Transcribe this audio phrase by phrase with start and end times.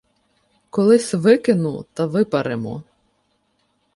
[0.69, 2.83] —Колись викину та випаримо.